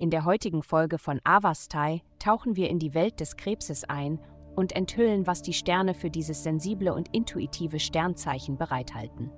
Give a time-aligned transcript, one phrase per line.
[0.00, 4.18] In der heutigen Folge von Avastai tauchen wir in die Welt des Krebses ein
[4.56, 9.30] und enthüllen, was die Sterne für dieses sensible und intuitive Sternzeichen bereithalten.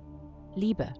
[0.55, 0.93] Liebe.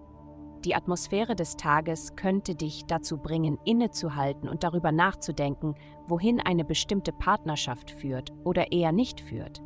[0.66, 5.76] Die Atmosphäre des Tages könnte dich dazu bringen, innezuhalten und darüber nachzudenken,
[6.06, 9.62] wohin eine bestimmte Partnerschaft führt oder eher nicht führt.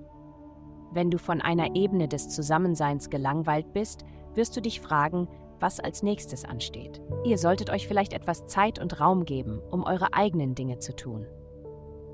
[0.92, 4.04] Wenn du von einer Ebene des Zusammenseins gelangweilt bist,
[4.34, 5.26] wirst du dich fragen,
[5.60, 7.00] was als nächstes ansteht.
[7.24, 11.26] Ihr solltet euch vielleicht etwas Zeit und Raum geben, um eure eigenen Dinge zu tun.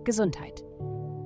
[0.05, 0.65] Gesundheit.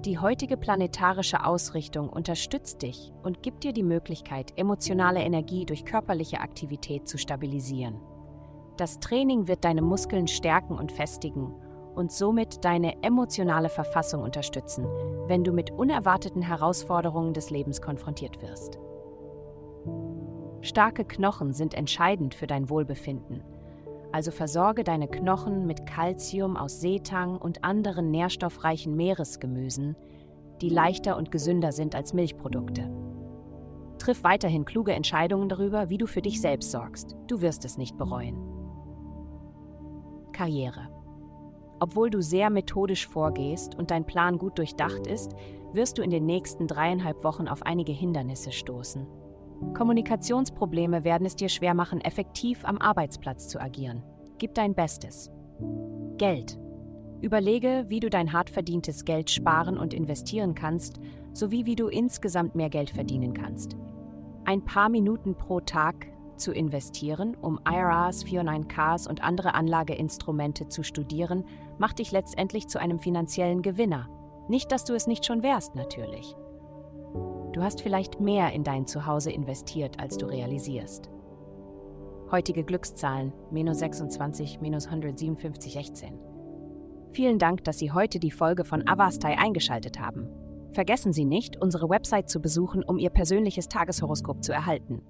[0.05, 6.41] Die heutige planetarische Ausrichtung unterstützt dich und gibt dir die Möglichkeit, emotionale Energie durch körperliche
[6.41, 8.01] Aktivität zu stabilisieren.
[8.77, 11.53] Das Training wird deine Muskeln stärken und festigen
[11.97, 14.87] und somit deine emotionale Verfassung unterstützen,
[15.27, 18.79] wenn du mit unerwarteten Herausforderungen des Lebens konfrontiert wirst.
[20.69, 23.43] Starke Knochen sind entscheidend für dein Wohlbefinden.
[24.13, 29.97] Also versorge deine Knochen mit Kalzium aus Seetang und anderen nährstoffreichen Meeresgemüsen,
[30.61, 32.91] die leichter und gesünder sind als Milchprodukte.
[33.99, 37.17] Triff weiterhin kluge Entscheidungen darüber, wie du für dich selbst sorgst.
[37.29, 38.37] Du wirst es nicht bereuen.
[40.33, 40.91] Karriere.
[41.81, 45.33] Obwohl du sehr methodisch vorgehst und dein Plan gut durchdacht ist,
[45.73, 49.07] wirst du in den nächsten dreieinhalb Wochen auf einige Hindernisse stoßen.
[49.75, 54.03] Kommunikationsprobleme werden es dir schwer machen, effektiv am Arbeitsplatz zu agieren.
[54.39, 55.31] Gib dein Bestes.
[56.17, 56.59] Geld.
[57.21, 61.01] Überlege, wie du dein hart verdientes Geld sparen und investieren kannst,
[61.33, 63.77] sowie wie du insgesamt mehr Geld verdienen kannst.
[64.45, 66.07] Ein paar Minuten pro Tag
[66.37, 71.45] zu investieren, um IRAs, 409ks und andere Anlageinstrumente zu studieren,
[71.79, 74.09] macht dich letztendlich zu einem finanziellen Gewinner.
[74.49, 76.37] Nicht, dass du es nicht schon wärst, natürlich.
[77.53, 81.11] Du hast vielleicht mehr in dein Zuhause investiert, als du realisierst.
[82.31, 86.19] Heutige Glückszahlen minus 26, minus 157, 16.
[87.13, 90.29] Vielen Dank, dass Sie heute die Folge von Avastai eingeschaltet haben.
[90.73, 95.03] Vergessen Sie nicht, unsere Website zu besuchen, um Ihr persönliches Tageshoroskop zu erhalten.